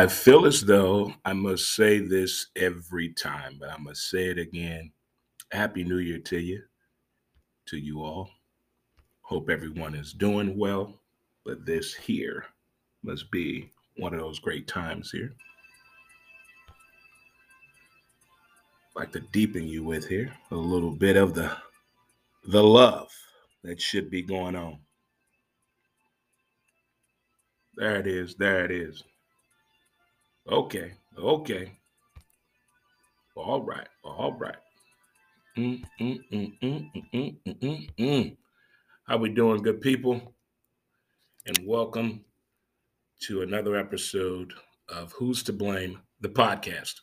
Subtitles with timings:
[0.00, 4.38] I feel as though I must say this every time, but I must say it
[4.38, 4.92] again.
[5.52, 6.62] Happy New Year to you,
[7.66, 8.30] to you all.
[9.20, 11.02] Hope everyone is doing well,
[11.44, 12.46] but this here
[13.02, 13.68] must be
[13.98, 15.34] one of those great times here.
[18.96, 21.54] like to deepen you with here a little bit of the
[22.48, 23.10] the love
[23.64, 24.78] that should be going on.
[27.76, 28.34] There it is.
[28.36, 29.04] There it is.
[30.48, 30.92] Okay.
[31.18, 31.72] Okay.
[33.36, 33.86] All right.
[34.02, 34.56] All right.
[35.58, 38.36] Mm mm mm, mm, mm, mm,
[39.06, 40.34] How we doing, good people?
[41.46, 42.24] And welcome
[43.24, 44.54] to another episode
[44.88, 46.94] of Who's to Blame, the podcast.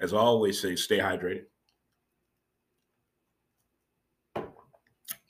[0.00, 1.44] As I always say, stay hydrated.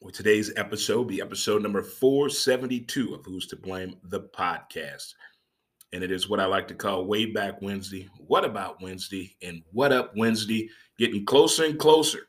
[0.00, 5.14] With today's episode, be episode number 472 of Who's to Blame, the podcast.
[5.94, 8.10] And it is what I like to call Way Back Wednesday.
[8.18, 9.34] What about Wednesday?
[9.42, 10.68] And what up Wednesday?
[10.98, 12.28] Getting closer and closer.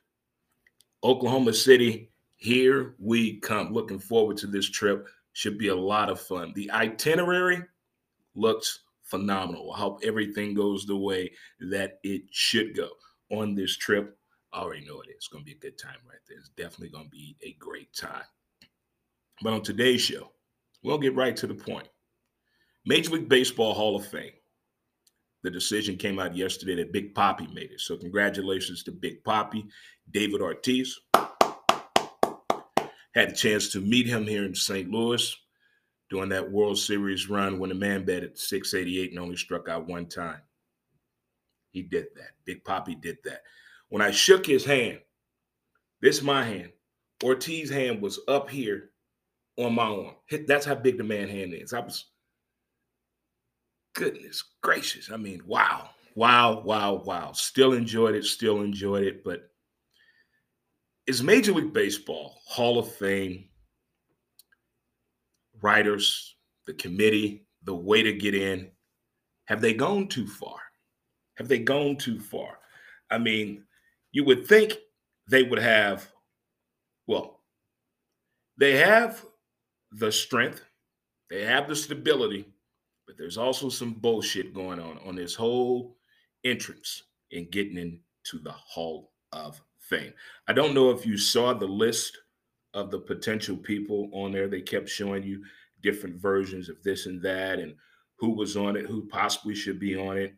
[1.03, 3.73] Oklahoma City, here we come.
[3.73, 5.07] Looking forward to this trip.
[5.33, 6.53] Should be a lot of fun.
[6.55, 7.61] The itinerary
[8.35, 9.73] looks phenomenal.
[9.73, 12.89] I hope everything goes the way that it should go
[13.31, 14.17] on this trip.
[14.53, 15.15] I already know it is.
[15.17, 16.37] It's going to be a good time right there.
[16.37, 18.23] It's definitely going to be a great time.
[19.41, 20.31] But on today's show,
[20.83, 21.89] we'll get right to the point.
[22.85, 24.31] Major League Baseball Hall of Fame.
[25.43, 27.81] The decision came out yesterday that Big Papi made it.
[27.81, 29.67] So congratulations to Big Papi,
[30.11, 30.99] David Ortiz.
[33.15, 34.91] Had the chance to meet him here in St.
[34.91, 35.35] Louis
[36.09, 40.05] during that World Series run when the man batted 688 and only struck out one
[40.05, 40.41] time.
[41.71, 42.31] He did that.
[42.45, 43.41] Big Papi did that.
[43.89, 44.99] When I shook his hand,
[46.01, 46.71] this my hand.
[47.23, 48.91] Ortiz's hand was up here
[49.57, 50.15] on my arm.
[50.47, 51.73] That's how big the man hand is.
[51.73, 52.05] I was
[53.93, 55.09] goodness gracious.
[55.11, 55.89] I mean, wow.
[56.15, 57.31] Wow, wow, wow.
[57.31, 59.23] Still enjoyed it, still enjoyed it.
[59.23, 59.49] But
[61.07, 63.45] is Major League Baseball Hall of Fame
[65.61, 66.35] writers,
[66.65, 68.69] the committee, the way to get in,
[69.45, 70.57] have they gone too far?
[71.37, 72.59] Have they gone too far?
[73.11, 73.63] I mean,
[74.11, 74.77] you would think
[75.29, 76.09] they would have,
[77.07, 77.41] well,
[78.57, 79.23] they have
[79.91, 80.63] the strength,
[81.29, 82.47] they have the stability,
[83.05, 85.97] but there's also some bullshit going on on this whole
[86.43, 90.13] entrance and getting into the Hall of Fame.
[90.47, 92.17] I don't know if you saw the list
[92.73, 94.47] of the potential people on there.
[94.47, 95.43] They kept showing you
[95.81, 97.75] different versions of this and that and
[98.17, 100.35] who was on it, who possibly should be on it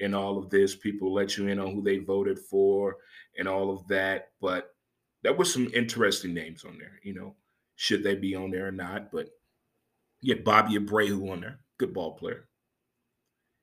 [0.00, 0.76] and all of this.
[0.76, 2.96] People let you in on who they voted for
[3.38, 4.28] and all of that.
[4.40, 4.74] But
[5.22, 7.34] there were some interesting names on there, you know,
[7.76, 9.10] should they be on there or not.
[9.10, 9.30] But
[10.20, 12.48] you had Bobby Abreu on there, good ball player.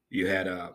[0.10, 0.72] You had uh,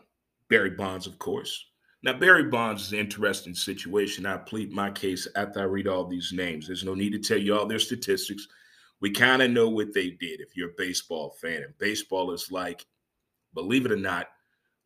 [0.48, 1.66] Barry Bonds, of course.
[2.02, 4.26] Now, Barry Bonds is an interesting situation.
[4.26, 6.66] I plead my case after I read all these names.
[6.66, 8.46] There's no need to tell you all their statistics.
[9.00, 11.62] We kind of know what they did if you're a baseball fan.
[11.62, 12.86] And baseball is like,
[13.54, 14.28] believe it or not,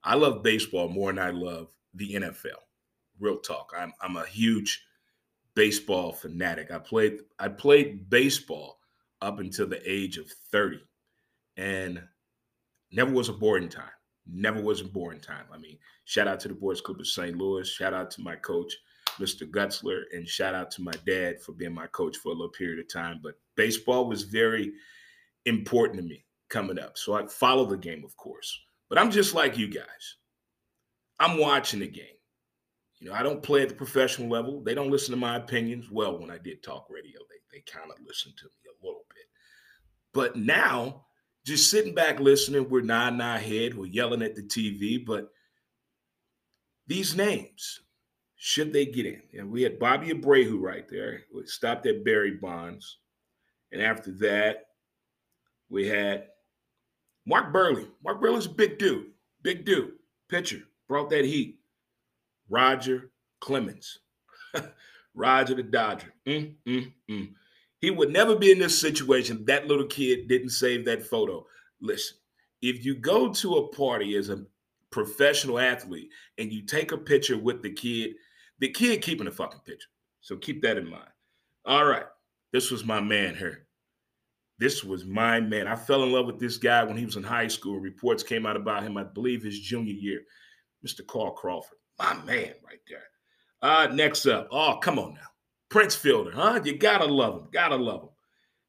[0.02, 2.60] I love baseball more than I love the NFL.
[3.18, 3.72] Real talk.
[3.76, 4.82] I'm I'm a huge
[5.54, 6.70] baseball fanatic.
[6.70, 8.78] I played I played baseball
[9.20, 10.80] up until the age of 30
[11.56, 12.02] and
[12.90, 13.90] never was a boring time.
[14.26, 15.46] Never was a boring time.
[15.52, 17.36] I mean, shout out to the Boys Club of St.
[17.36, 17.68] Louis.
[17.68, 18.74] Shout out to my coach,
[19.18, 19.50] Mr.
[19.50, 22.78] Gutzler, and shout out to my dad for being my coach for a little period
[22.78, 23.20] of time.
[23.22, 24.72] But baseball was very
[25.46, 26.98] important to me coming up.
[26.98, 28.60] So I follow the game, of course.
[28.88, 30.16] But I'm just like you guys.
[31.18, 32.06] I'm watching the game.
[32.98, 34.62] You know, I don't play at the professional level.
[34.62, 35.90] They don't listen to my opinions.
[35.90, 39.04] Well, when I did talk radio, they, they kind of listened to me a little
[39.08, 39.24] bit.
[40.12, 41.06] But now,
[41.44, 45.04] just sitting back listening, we're nodding our head, we're yelling at the TV.
[45.04, 45.30] But
[46.86, 47.80] these names,
[48.36, 49.22] should they get in?
[49.38, 51.22] And we had Bobby Abreu right there.
[51.34, 52.98] We stopped at Barry Bonds.
[53.72, 54.66] And after that,
[55.68, 56.26] we had
[57.26, 57.88] Mark Buehrle.
[58.02, 59.06] Mark Buehrle's a big dude,
[59.42, 59.92] big dude,
[60.28, 61.60] pitcher, brought that heat.
[62.48, 64.00] Roger Clemens,
[65.14, 66.12] Roger the Dodger.
[66.26, 67.32] Mm, mm, mm.
[67.80, 69.44] He would never be in this situation.
[69.46, 71.46] That little kid didn't save that photo.
[71.80, 72.18] Listen,
[72.60, 74.44] if you go to a party as a
[74.90, 78.14] professional athlete and you take a picture with the kid,
[78.58, 79.88] the kid keeping the fucking picture.
[80.20, 81.08] So keep that in mind.
[81.64, 82.04] All right.
[82.52, 83.66] This was my man here,
[84.58, 85.68] This was my man.
[85.68, 87.78] I fell in love with this guy when he was in high school.
[87.78, 90.22] Reports came out about him, I believe, his junior year.
[90.84, 91.06] Mr.
[91.06, 93.04] Carl Crawford, my man right there.
[93.62, 95.20] Uh, next up, oh, come on now.
[95.70, 96.60] Prince Fielder, huh?
[96.64, 97.48] You gotta love him.
[97.52, 98.08] Gotta love him.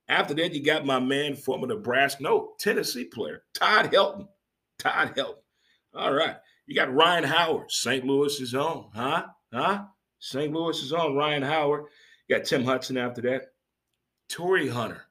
[0.07, 4.27] After that, you got my man, former Nebraska, no, Tennessee player, Todd Helton.
[4.77, 5.35] Todd Helton.
[5.93, 6.35] All right.
[6.67, 8.05] You got Ryan Howard, St.
[8.05, 9.25] Louis's own, huh?
[9.53, 9.85] Huh?
[10.19, 10.53] St.
[10.53, 11.85] Louis's own Ryan Howard.
[12.27, 13.53] You got Tim Hudson after that.
[14.29, 15.01] Torii Hunter.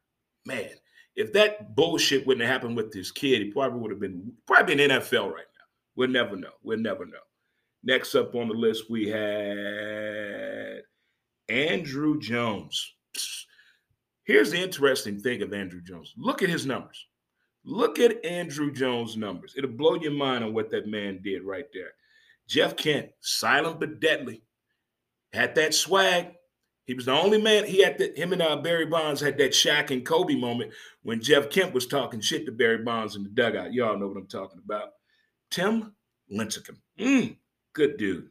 [0.46, 0.70] Man,
[1.16, 4.82] if that bullshit wouldn't have happened with this kid, he probably would have been probably
[4.82, 5.64] in NFL right now.
[5.96, 6.52] We'll never know.
[6.62, 7.18] We'll never know.
[7.82, 10.59] Next up on the list, we had
[11.50, 12.94] Andruw Jones.
[14.24, 16.14] Here's the interesting thing of Andruw Jones.
[16.16, 17.06] Look at his numbers.
[17.64, 19.54] Look at Andruw Jones' numbers.
[19.56, 21.92] It'll blow your mind on what that man did right there.
[22.46, 24.42] Jeff Kent, silent but deadly,
[25.32, 26.28] had that swag.
[26.86, 27.64] He was the only man.
[27.66, 28.16] He had that.
[28.16, 30.72] Him and uh, Barry Bonds had that Shaq and Kobe moment
[31.02, 33.72] when Jeff Kent was talking shit to Barry Bonds in the dugout.
[33.72, 34.90] Y'all know what I'm talking about.
[35.50, 35.94] Tim
[36.32, 37.36] Lincecum, mm,
[37.74, 38.30] good dude.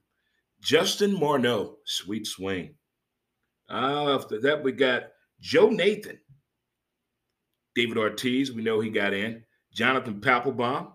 [0.62, 2.76] Justin Morneau, sweet swing.
[3.70, 6.20] Uh, after that, we got Joe Nathan,
[7.76, 9.44] David Ortiz, we know he got in.
[9.72, 10.92] Jonathan Papelbon,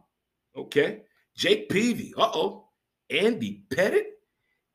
[0.57, 1.03] okay.
[1.37, 2.69] Jake Peavy, uh oh.
[3.11, 4.07] Andy Pettitte.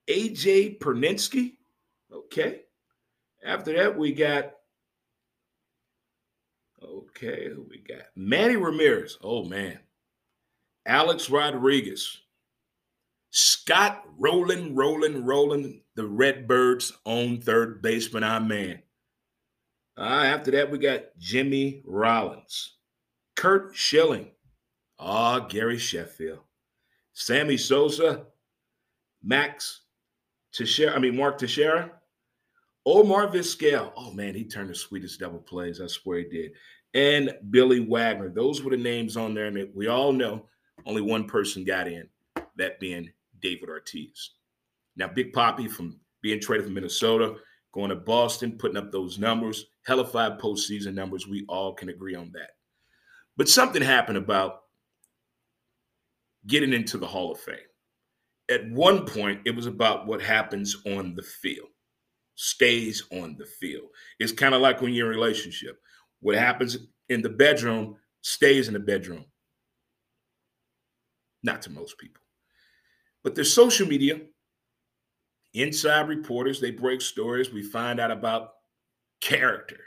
[0.09, 1.53] AJ Pierzynski,
[2.11, 2.61] okay.
[3.45, 4.53] After that, we got,
[6.83, 8.05] okay, who we got?
[8.15, 9.77] Manny Ramirez, oh man.
[10.87, 12.21] Alex Rodriguez,
[13.31, 18.81] Scott Rolen, Rolen, Rolen, the Redbirds' own third baseman, our man.
[19.97, 22.77] Uh, after that, we got Jimmy Rollins,
[23.35, 24.31] Curt Schilling,
[24.97, 26.39] ah, Gary Sheffield,
[27.13, 28.25] Sammy Sosa,
[29.21, 29.81] Max
[30.53, 31.91] Teixeira, I mean, Mark Teixeira,
[32.85, 33.91] Omar Vizquel.
[33.95, 35.81] Oh, man, he turned the sweetest double plays.
[35.81, 36.51] I swear he did.
[36.93, 38.29] And Billy Wagner.
[38.29, 39.45] Those were the names on there.
[39.45, 40.47] And we all know
[40.85, 42.07] only one person got in,
[42.55, 44.31] that being David Ortiz.
[44.95, 47.35] Now, Big Papi from being traded from Minnesota,
[47.73, 51.27] going to Boston, putting up those numbers hell of hellified postseason numbers.
[51.27, 52.51] We all can agree on that.
[53.37, 54.61] But something happened about
[56.45, 57.55] getting into the Hall of Fame.
[58.49, 61.69] At one point, it was about what happens on the field,
[62.35, 63.89] stays on the field.
[64.19, 65.79] It's kind of like when you're in a relationship.
[66.21, 66.77] What happens
[67.09, 69.25] in the bedroom stays in the bedroom.
[71.43, 72.21] Not to most people.
[73.23, 74.21] But there's social media,
[75.53, 77.51] inside reporters, they break stories.
[77.51, 78.51] We find out about
[79.21, 79.79] character.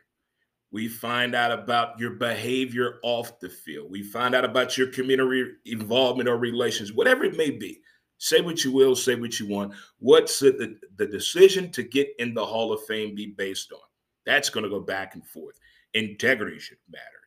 [0.70, 3.90] We find out about your behavior off the field.
[3.90, 7.81] We find out about your community involvement or relations, whatever it may be.
[8.19, 9.75] Say what you will, say what you want.
[9.99, 13.81] What's the, the decision to get in the Hall of Fame be based on?
[14.25, 15.58] That's going to go back and forth.
[15.94, 17.21] Integrity should matter.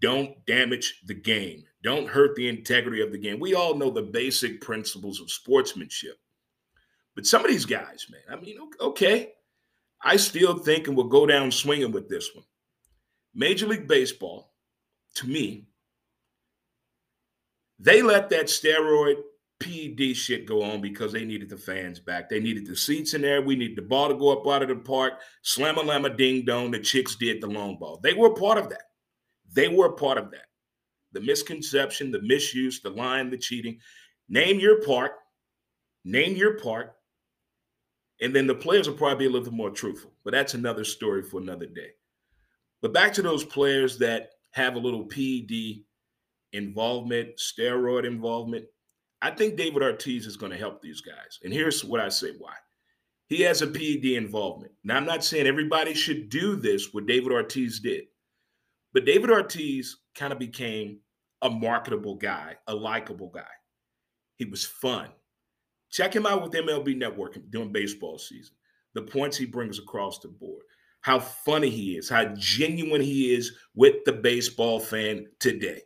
[0.00, 1.64] Don't damage the game.
[1.82, 3.40] Don't hurt the integrity of the game.
[3.40, 6.16] We all know the basic principles of sportsmanship.
[7.14, 9.32] But some of these guys, man, I mean, okay,
[10.02, 12.44] I still think and will go down swinging with this one.
[13.34, 14.52] Major League Baseball,
[15.16, 15.66] to me,
[17.78, 19.16] they let that steroid
[19.58, 22.28] PED shit go on because they needed the fans back.
[22.28, 23.42] They needed the seats in there.
[23.42, 25.14] We needed the ball to go up out of the park.
[25.42, 26.70] Slam a lama ding dong.
[26.70, 28.00] The chicks did the long ball.
[28.02, 28.89] They were part of that.
[29.52, 30.46] They were a part of that.
[31.12, 33.78] The misconception, the misuse, the lying, the cheating.
[34.28, 35.12] Name your part.
[36.04, 36.94] Name your part.
[38.20, 41.22] And then the players will probably be a little more truthful, but that's another story
[41.22, 41.90] for another day.
[42.82, 45.84] But back to those players that have a little PED
[46.52, 48.66] involvement, steroid involvement.
[49.22, 51.38] I think David Ortiz is going to help these guys.
[51.44, 52.54] And here's what I say why.
[53.28, 54.72] He has a PED involvement.
[54.82, 58.04] Now, I'm not saying everybody should do this, what David Ortiz did,
[58.92, 60.98] but David Ortiz kind of became
[61.42, 63.42] a marketable guy, a likable guy.
[64.36, 65.08] He was fun.
[65.90, 68.54] Check him out with MLB Network during baseball season.
[68.94, 70.62] The points he brings across the board,
[71.00, 75.82] how funny he is, how genuine he is with the baseball fan today.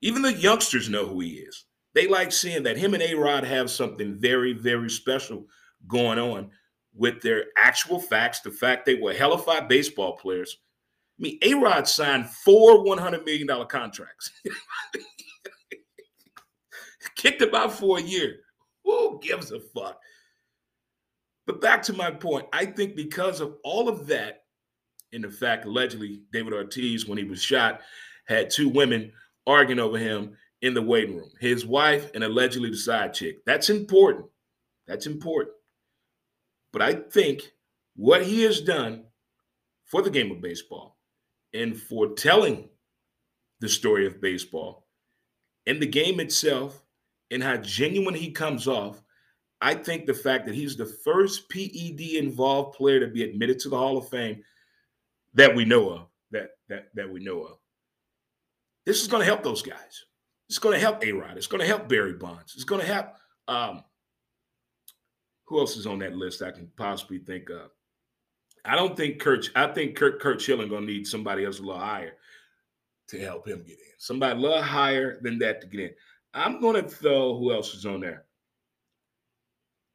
[0.00, 1.64] Even the youngsters know who he is.
[1.94, 5.46] They like seeing that him and A Rod have something very, very special
[5.86, 6.50] going on
[6.94, 10.58] with their actual facts, the fact they were hellified baseball players.
[11.18, 14.30] I mean, A Rod signed four $100 million contracts,
[17.16, 18.36] kicked about for a year.
[18.84, 19.98] Who gives a fuck?
[21.46, 24.44] But back to my point, I think because of all of that,
[25.12, 27.80] in the fact allegedly David Ortiz, when he was shot,
[28.26, 29.12] had two women
[29.46, 33.44] arguing over him in the waiting room, his wife and allegedly the side chick.
[33.46, 34.26] That's important.
[34.86, 35.54] That's important.
[36.72, 37.50] But I think
[37.96, 39.04] what he has done
[39.86, 40.97] for the game of baseball
[41.52, 42.68] in foretelling
[43.60, 44.86] the story of baseball
[45.66, 46.82] and the game itself
[47.30, 49.02] and how genuine he comes off.
[49.60, 53.68] I think the fact that he's the first PED involved player to be admitted to
[53.68, 54.42] the Hall of Fame
[55.34, 57.58] that we know of, that that that we know of.
[58.86, 60.04] This is going to help those guys.
[60.48, 61.36] It's going to help A Rod.
[61.36, 62.54] It's going to help Barry Bonds.
[62.54, 63.08] It's going to help.
[63.48, 63.84] Um,
[65.44, 67.70] who else is on that list I can possibly think of?
[68.68, 69.50] I don't think Curt.
[69.56, 72.12] I think Curt Curt Schilling to need somebody else a little higher
[73.08, 73.94] to help him get in.
[73.96, 75.90] Somebody a little higher than that to get in.
[76.34, 78.24] I'm to throw who else is on there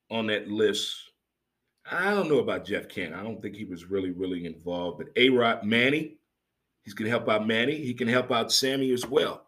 [0.10, 0.96] on that list.
[1.90, 3.14] I don't know about Jeff Kent.
[3.14, 4.98] I don't think he was really, really involved.
[4.98, 6.18] But A Rod Manny,
[6.82, 7.76] he's to help out Manny.
[7.76, 9.46] He can help out Sammy as well.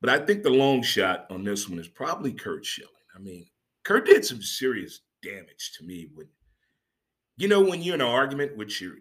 [0.00, 2.90] But I think the long shot on this one is probably Curt Schilling.
[3.14, 3.46] I mean,
[3.84, 6.28] Curt did some serious damage to me when,
[7.42, 8.92] you know, when you're in an argument with your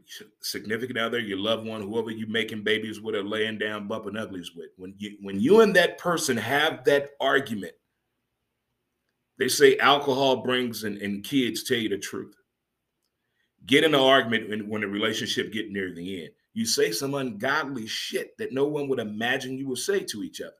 [0.41, 4.55] significant other, your loved one, whoever you're making babies with or laying down bumping uglies
[4.55, 7.73] with, when you when you and that person have that argument,
[9.37, 12.33] they say alcohol brings and, and kids tell you the truth.
[13.67, 16.31] Get in an argument when, when the relationship get near the end.
[16.55, 20.41] You say some ungodly shit that no one would imagine you would say to each
[20.41, 20.55] other.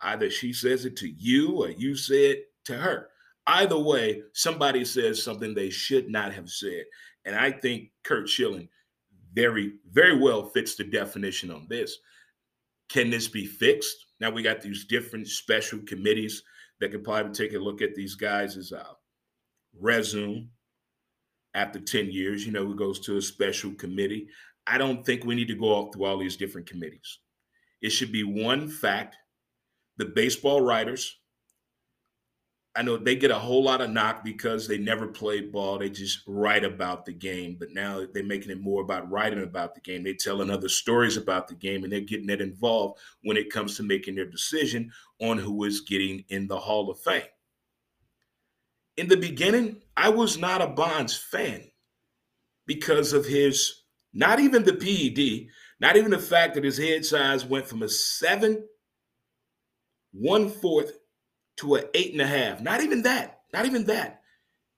[0.00, 3.10] Either she says it to you or you say it to her.
[3.48, 6.84] Either way, somebody says something they should not have said.
[7.24, 8.68] And I think Curt Schilling
[9.32, 11.96] very, very well fits the definition on this.
[12.90, 13.96] Can this be fixed?
[14.20, 16.42] Now we got these different special committees
[16.80, 18.92] that could probably take a look at these guys' uh,
[19.80, 20.48] resume
[21.54, 22.44] after 10 years.
[22.44, 24.28] You know, it goes to a special committee.
[24.66, 27.18] I don't think we need to go through all these different committees.
[27.80, 29.16] It should be one fact
[29.96, 31.16] the baseball writers.
[32.76, 35.78] I know they get a whole lot of knock because they never played ball.
[35.78, 37.56] They just write about the game.
[37.58, 40.04] But now they're making it more about writing about the game.
[40.04, 43.76] They're telling other stories about the game and they're getting it involved when it comes
[43.76, 47.22] to making their decision on who is getting in the Hall of Fame.
[48.96, 51.62] In the beginning, I was not a Bonds fan
[52.66, 53.82] because of his,
[54.12, 55.48] not even the PED,
[55.80, 58.64] not even the fact that his head size went from a seven
[60.12, 60.92] one fourth
[61.58, 62.60] to an eight and a half.
[62.60, 63.40] Not even that.
[63.52, 64.22] Not even that.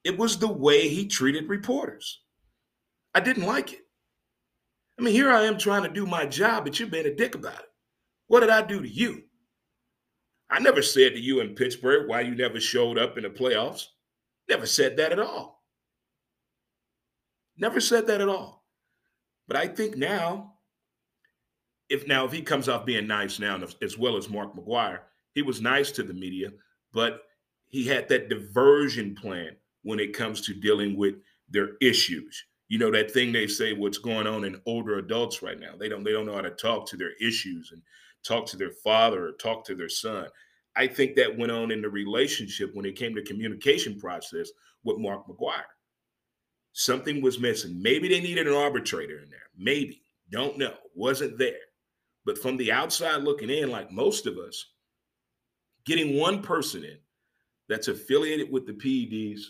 [0.05, 2.21] It was the way he treated reporters.
[3.15, 3.81] I didn't like it.
[4.99, 7.35] I mean, here I am trying to do my job, but you're being a dick
[7.35, 7.71] about it.
[8.29, 9.23] What did I do to you?
[10.51, 13.87] I never said to you in Pittsburgh why you never showed up in the playoffs.
[14.49, 15.65] Never said that at all.
[17.57, 18.65] Never said that at all.
[19.47, 20.55] But I think now,
[21.89, 25.01] if now if he comes off being nice now as well as Mark McGwire,
[25.35, 26.51] he was nice to the media,
[26.93, 27.23] but
[27.69, 31.15] he had that diversion plan when it comes to dealing with
[31.49, 32.45] their issues.
[32.69, 35.75] You know that thing they say what's going on in older adults right now.
[35.79, 37.83] They don't they don't know how to talk to their issues and
[38.23, 40.27] talk to their father or talk to their son.
[40.77, 44.51] I think that went on in the relationship when it came to communication process
[44.85, 45.65] with Mark McGwire.
[46.73, 47.81] Something was missing.
[47.83, 49.51] Maybe they needed an arbitrator in there.
[49.59, 50.03] Maybe.
[50.31, 50.75] Don't know.
[50.95, 51.59] Wasn't there.
[52.25, 54.65] But from the outside looking in, like most of us,
[55.91, 56.97] getting one person in
[57.69, 59.41] that's affiliated with the PEDs,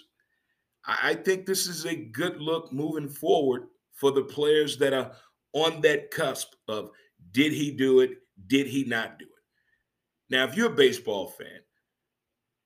[0.87, 5.13] I think this is a good look moving forward for the players that are
[5.53, 6.93] on that cusp of
[7.33, 8.13] did he do it?
[8.47, 10.35] Did he not do it?
[10.35, 11.61] Now, if you're a baseball fan,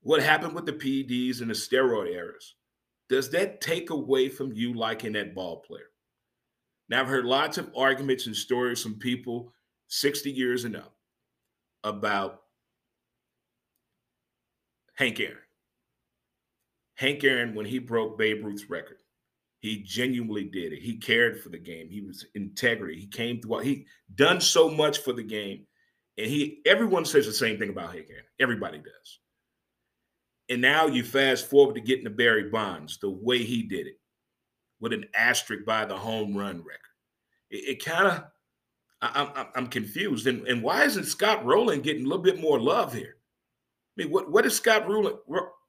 [0.02, 2.54] what happened with the PEDs and the steroid eras,
[3.08, 5.90] does that take away from you liking that ball player?
[6.88, 9.52] Now, I've heard lots of arguments and stories from people
[9.88, 10.94] 60 years and up
[11.82, 12.43] about
[14.94, 15.38] Hank Aaron.
[16.96, 18.98] Hank Aaron, when he broke Babe Ruth's record,
[19.58, 20.82] he genuinely did it.
[20.82, 21.88] He cared for the game.
[21.88, 23.00] He was integrity.
[23.00, 23.60] He came through.
[23.60, 25.66] He done so much for the game,
[26.18, 26.60] and he.
[26.66, 28.24] Everyone says the same thing about Hank Aaron.
[28.38, 29.18] Everybody does.
[30.50, 33.98] And now you fast forward to getting to Barry Bonds, the way he did it,
[34.80, 36.80] with an asterisk by the home run record.
[37.50, 38.24] It, it kind of,
[39.00, 40.26] I'm, I'm confused.
[40.26, 43.16] And, and why isn't Scott Rolen getting a little bit more love here?
[43.96, 45.14] I mean, what what did Scott Rolen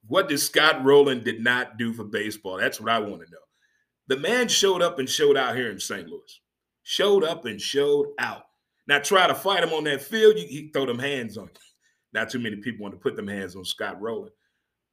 [0.07, 2.57] what did Scott Rolen did not do for baseball?
[2.57, 3.37] That's what I want to know.
[4.07, 6.07] The man showed up and showed out here in St.
[6.07, 6.41] Louis.
[6.83, 8.43] Showed up and showed out.
[8.87, 11.59] Now try to fight him on that field, you, he throw them hands on you.
[12.13, 14.29] Not too many people want to put them hands on Scott Rolen.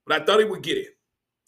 [0.06, 0.88] But I thought he would get it.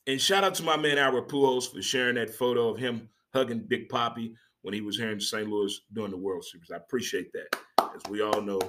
[0.06, 3.64] And shout out to my man Albert Pujols for sharing that photo of him hugging
[3.66, 5.48] Big Papi when he was here in St.
[5.48, 6.70] Louis during the World Series.
[6.70, 7.58] I appreciate that.
[7.80, 8.60] As we all know,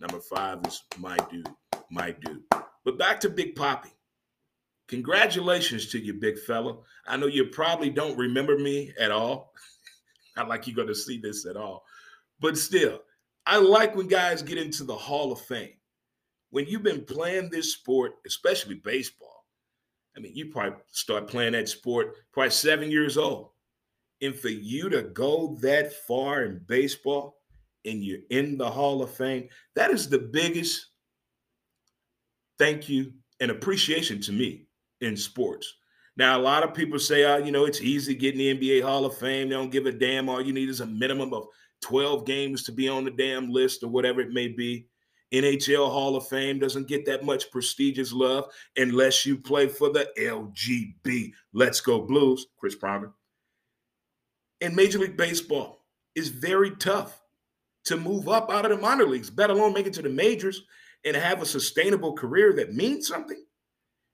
[0.00, 1.48] number five is my dude
[1.92, 2.42] my dude.
[2.84, 3.90] But back to Big Papi.
[4.88, 6.78] Congratulations to you, big fella.
[7.06, 9.54] I know you probably don't remember me at all.
[10.36, 11.84] not like you're going to see this at all.
[12.40, 13.00] But still,
[13.46, 15.74] I like when guys get into the Hall of Fame.
[16.50, 19.46] When you've been playing this sport, especially baseball,
[20.16, 23.50] I mean, you probably start playing that sport probably seven years old.
[24.20, 27.41] And for you to go that far in baseball
[27.84, 30.86] and you're in the Hall of Fame, that is the biggest
[32.58, 34.66] thank you and appreciation to me
[35.00, 35.74] in sports.
[36.16, 39.06] Now, a lot of people say, oh, you know, it's easy getting the NBA Hall
[39.06, 39.48] of Fame.
[39.48, 40.28] They don't give a damn.
[40.28, 41.46] All you need is a minimum of
[41.80, 44.86] 12 games to be on the damn list or whatever it may be.
[45.32, 48.44] NHL Hall of Fame doesn't get that much prestigious love
[48.76, 51.32] unless you play for the LGB.
[51.54, 53.12] Let's go Blues, Chris Pronger.
[54.60, 57.21] In Major League Baseball, it's very tough
[57.84, 60.62] to move up out of the minor leagues, let alone make it to the majors
[61.04, 63.42] and have a sustainable career that means something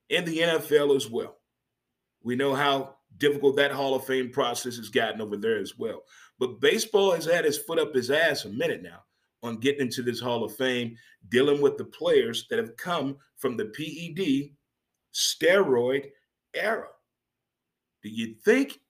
[0.08, 1.36] in the NFL as well.
[2.22, 6.02] We know how difficult that Hall of Fame process has gotten over there as well.
[6.38, 9.02] But baseball has had his foot up his ass a minute now
[9.42, 10.96] on getting into this Hall of Fame,
[11.28, 14.50] dealing with the players that have come from the PED
[15.14, 16.10] steroid
[16.54, 16.88] era.
[18.02, 18.80] Do you think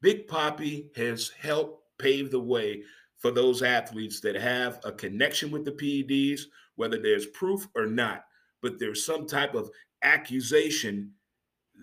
[0.00, 2.82] Big Papi has helped pave the way
[3.24, 6.42] for those athletes that have a connection with the PEDs,
[6.76, 8.26] whether there's proof or not,
[8.60, 9.70] but there's some type of
[10.02, 11.10] accusation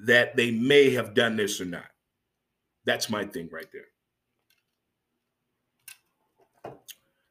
[0.06, 1.88] that they may have done this or not.
[2.86, 3.88] That's my thing right there.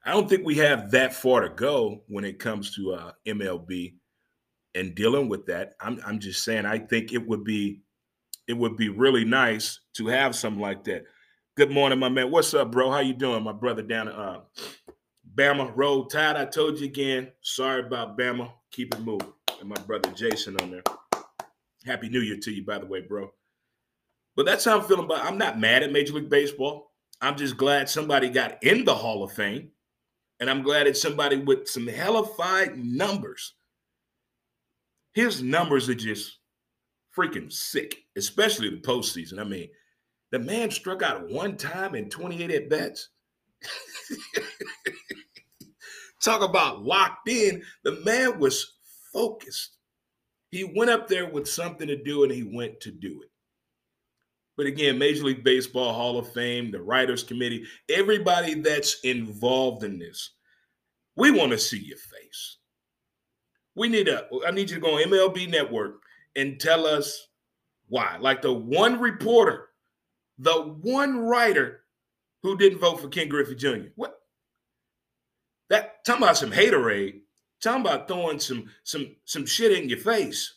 [0.04, 3.94] I don't think we have that far to go when it comes to uh, MLB
[4.74, 5.74] and dealing with that.
[5.80, 7.82] I'm, I'm just saying I think it would be
[8.48, 11.04] it would be really nice to have something like that.
[11.60, 12.30] Good morning, my man.
[12.30, 12.90] What's up, bro?
[12.90, 14.40] How you doing, my brother down at uh,
[15.34, 16.36] Bama Road Tide?
[16.36, 17.32] I told you again.
[17.42, 18.50] Sorry about Bama.
[18.72, 19.30] Keep it moving.
[19.60, 20.82] And my brother Jason on there.
[21.84, 23.30] Happy New Year to you, by the way, bro.
[24.36, 25.26] But that's how I'm feeling about.
[25.26, 26.92] I'm not mad at Major League Baseball.
[27.20, 29.68] I'm just glad somebody got in the Hall of Fame,
[30.40, 33.52] and I'm glad it's somebody with some hellified numbers.
[35.12, 36.38] His numbers are just
[37.14, 39.38] freaking sick, especially the postseason.
[39.38, 39.68] I mean,
[40.30, 43.08] the man struck out one time in 28 at bats.
[46.22, 47.62] Talk about locked in.
[47.84, 48.74] The man was
[49.12, 49.76] focused.
[50.50, 53.30] He went up there with something to do and he went to do it.
[54.56, 59.98] But again, Major League Baseball Hall of Fame, the Writers Committee, everybody that's involved in
[59.98, 60.32] this,
[61.16, 62.58] we want to see your face.
[63.74, 66.02] We need a, I need you to go on MLB Network
[66.36, 67.28] and tell us
[67.88, 68.18] why.
[68.18, 69.69] Like the one reporter,
[70.40, 71.82] the one writer
[72.42, 73.90] who didn't vote for Ken Griffey Jr.
[73.94, 74.18] What?
[75.68, 77.20] That talking about some haterade
[77.60, 80.54] Talking about throwing some some some shit in your face.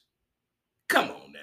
[0.88, 1.40] Come on now.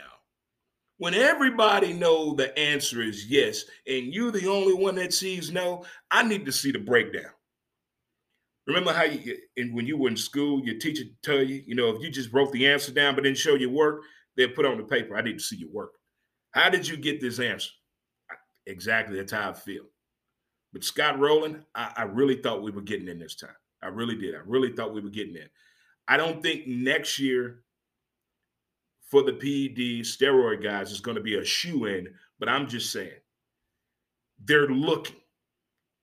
[0.96, 5.84] When everybody know the answer is yes, and you the only one that sees no,
[6.10, 7.30] I need to see the breakdown.
[8.66, 11.90] Remember how you and when you were in school, your teacher tell you, you know,
[11.90, 14.00] if you just wrote the answer down but didn't show your work,
[14.36, 15.14] they'll put on the paper.
[15.14, 15.92] I need to see your work.
[16.52, 17.70] How did you get this answer?
[18.70, 19.84] Exactly, that's how I feel.
[20.72, 23.50] But Scott Rolen, I, I really thought we were getting in this time.
[23.82, 24.34] I really did.
[24.34, 25.48] I really thought we were getting in.
[26.06, 27.62] I don't think next year
[29.10, 32.92] for the PED steroid guys is going to be a shoe in, but I'm just
[32.92, 33.10] saying
[34.44, 35.16] they're looking.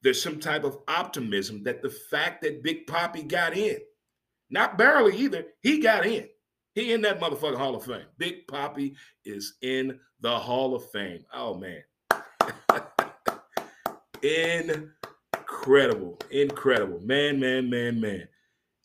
[0.01, 3.77] There's some type of optimism that the fact that Big Papi got in,
[4.49, 6.27] not barely either, he got in.
[6.73, 8.05] He in that motherfucking Hall of Fame.
[8.17, 11.25] Big Papi is in the Hall of Fame.
[11.33, 11.81] Oh man.
[14.23, 14.91] In
[15.33, 16.99] incredible, incredible.
[17.01, 18.27] Man, man, man, man.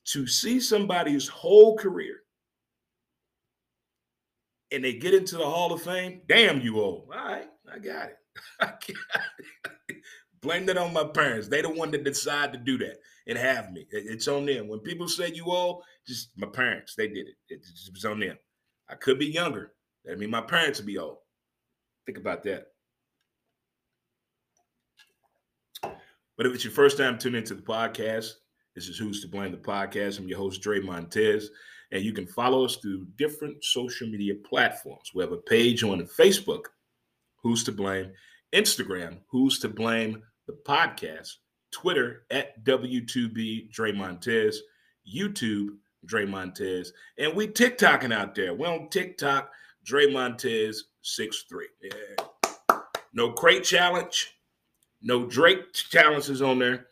[0.06, 2.16] To see somebody's whole career
[4.72, 7.08] and they get into the Hall of Fame, damn you old.
[7.14, 8.16] All right, I got it.
[8.60, 9.24] I got
[9.88, 9.96] it.
[10.40, 11.46] Blame that on my parents.
[11.46, 12.96] They the one that decide to do that
[13.28, 13.86] and have me.
[13.90, 14.66] It's on them.
[14.66, 16.96] When people say you old, just my parents.
[16.96, 17.34] They did it.
[17.48, 17.60] It
[17.92, 18.36] was on them.
[18.88, 19.72] I could be younger.
[20.04, 21.18] That mean my parents would be old.
[22.06, 22.71] Think about that.
[26.36, 28.32] But if it's your first time tuning into the podcast,
[28.74, 30.18] this is Who's to Blame the podcast.
[30.18, 31.50] I'm your host, Dre Montez,
[31.90, 35.10] and you can follow us through different social media platforms.
[35.14, 36.64] We have a page on Facebook,
[37.42, 38.12] Who's to Blame,
[38.54, 41.34] Instagram, Who's to Blame the podcast,
[41.70, 44.62] Twitter at W2B Dre Montez,
[45.06, 48.54] YouTube, Dre Montez, and we TikToking out there.
[48.54, 49.50] We're on TikTok,
[49.84, 51.66] Dre Montez 63.
[51.82, 52.78] Yeah.
[53.12, 54.34] No crate challenge
[55.02, 56.86] no Drake challenges on there.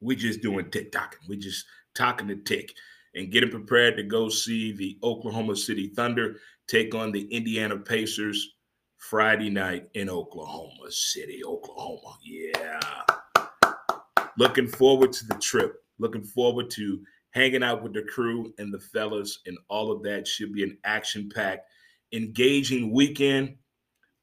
[0.00, 1.16] We just doing TikTok.
[1.28, 2.72] We just talking to tick
[3.14, 6.36] and getting prepared to go see the Oklahoma City Thunder
[6.68, 8.54] take on the Indiana Pacers
[8.98, 12.16] Friday night in Oklahoma City, Oklahoma.
[12.22, 12.80] Yeah.
[14.36, 15.82] looking forward to the trip.
[15.98, 17.00] Looking forward to
[17.30, 20.78] hanging out with the crew and the fellas, and all of that should be an
[20.84, 21.68] action packed,
[22.12, 23.56] engaging weekend.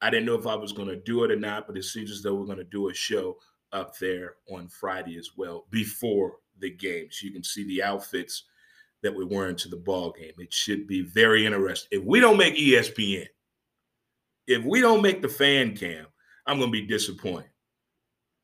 [0.05, 2.11] I didn't know if I was going to do it or not, but it seems
[2.11, 3.37] as though we're going to do a show
[3.71, 7.07] up there on Friday as well before the game.
[7.09, 8.43] So you can see the outfits
[9.01, 10.33] that we're wearing to the ball game.
[10.37, 11.87] It should be very interesting.
[11.99, 13.25] If we don't make ESPN,
[14.45, 16.05] if we don't make the fan cam,
[16.45, 17.49] I'm going to be disappointed.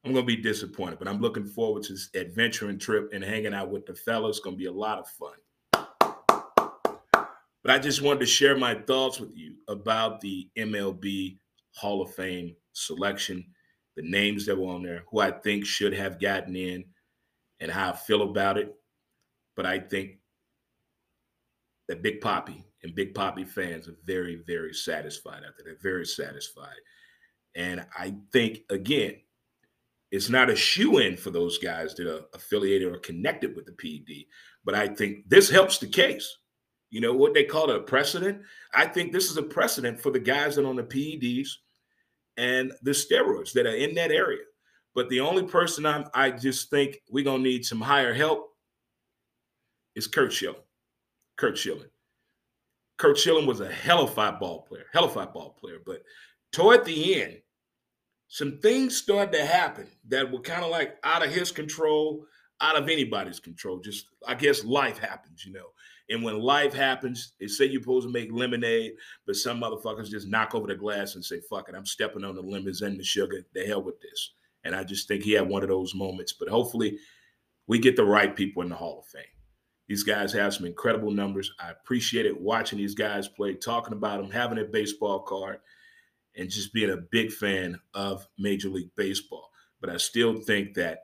[0.04, 3.54] I'm going to be disappointed, but I'm looking forward to this adventuring trip and hanging
[3.54, 4.38] out with the fellas.
[4.38, 5.36] It's going to be a lot of fun.
[7.64, 11.38] But I just wanted to share my thoughts with you about the MLB
[11.76, 13.46] Hall of Fame selection,
[13.96, 16.86] the names that were on there, who I think should have gotten in,
[17.60, 18.74] and how I feel about it.
[19.56, 20.20] But I think
[21.88, 25.82] that Big Papi and Big Papi fans are very, very satisfied after that.
[25.82, 26.78] Very satisfied.
[27.56, 29.16] And I think, again,
[30.10, 33.74] it's not a shoe in for those guys that are affiliated or connected with the
[33.74, 34.26] PED.
[34.64, 36.38] But I think this helps the case.
[36.92, 38.42] You know what they call it a precedent?
[38.74, 41.48] I think this is a precedent for the guys that are on the PEDs
[42.38, 44.44] and the steroids that are in that area.
[44.94, 48.50] But the only person I'm, I just think we're gonna need some higher help
[49.96, 50.62] is Curt Schilling.
[51.38, 51.90] Curt Schilling.
[52.98, 55.78] Curt Schilling was a hell of a ball player, hell of a ball player.
[55.86, 56.04] But
[56.52, 57.38] toward the end,
[58.28, 62.26] some things started to happen that were kind of like out of his control,
[62.60, 63.80] out of anybody's control.
[63.80, 65.68] Just, I guess, life happens, you know.
[66.12, 68.92] And when life happens, they say you're supposed to make lemonade,
[69.26, 72.36] but some motherfuckers just knock over the glass and say, fuck it, I'm stepping on
[72.36, 73.44] the lemons and the sugar.
[73.54, 74.34] The hell with this.
[74.66, 76.34] And I just think he had one of those moments.
[76.34, 77.00] But hopefully,
[77.66, 79.24] we get the right people in the Hall of Fame.
[79.88, 81.52] These guys have some incredible numbers.
[81.60, 85.60] I appreciate it watching these guys play, talking about them, having a baseball card,
[86.36, 89.50] and just being a big fan of Major League Baseball.
[89.80, 91.00] But I still think that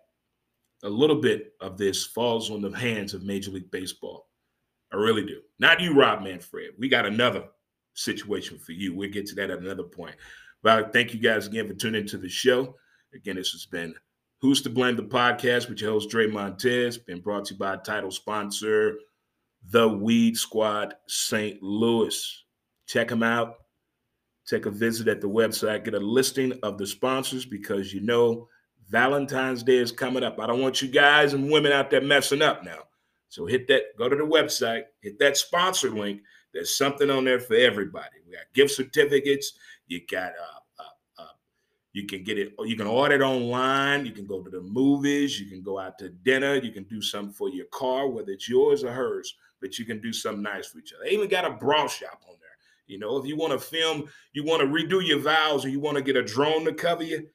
[0.84, 4.27] a little bit of this falls on the hands of Major League Baseball.
[4.92, 5.42] I really do.
[5.60, 6.72] Not you, Rob Manfred.
[6.78, 7.46] We got another
[7.94, 8.96] situation for you.
[8.96, 10.16] We'll get to that at another point.
[10.64, 12.76] But thank you guys again for tuning into the show.
[13.14, 13.96] Again, this has been
[14.40, 17.78] Who's to Blame the podcast with your host, Dre Montez, been brought to you by
[17.78, 19.00] title sponsor,
[19.72, 21.62] The Weed Squad St.
[21.64, 22.44] Louis.
[22.86, 23.56] Check them out.
[24.48, 25.84] Take a visit at the website.
[25.84, 28.48] Get a listing of the sponsors because you know
[28.90, 30.40] Valentine's Day is coming up.
[30.40, 32.84] I don't want you guys and women out there messing up now.
[33.30, 36.22] So hit that, go to the website, hit that sponsor link.
[36.54, 38.16] There's something on there for everybody.
[38.26, 39.54] We got gift certificates.
[39.88, 40.58] You got uh,
[41.98, 44.06] you can get it, you can order it online.
[44.06, 45.40] You can go to the movies.
[45.40, 46.54] You can go out to dinner.
[46.54, 50.00] You can do something for your car, whether it's yours or hers, but you can
[50.00, 51.06] do something nice for each other.
[51.06, 52.50] They even got a bra shop on there.
[52.86, 55.80] You know, if you want to film, you want to redo your vows, or you
[55.80, 57.28] want to get a drone to cover you,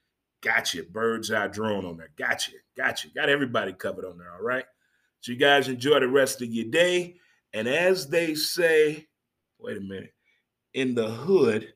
[0.42, 0.84] got you.
[0.84, 2.10] Bird's eye drone on there.
[2.16, 2.60] Got you.
[2.76, 3.10] Got you.
[3.10, 4.32] Got everybody covered on there.
[4.32, 4.64] All right.
[5.22, 7.14] So you guys enjoy the rest of your day.
[7.54, 9.06] And as they say,
[9.58, 10.12] wait a minute,
[10.74, 11.72] in the hood,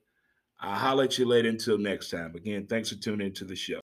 [0.60, 2.34] I'll holler at you later until next time.
[2.34, 3.80] Again, thanks for tuning into the show.